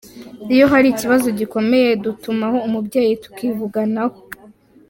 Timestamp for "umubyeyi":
2.67-3.13